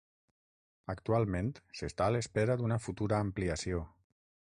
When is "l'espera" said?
2.17-2.59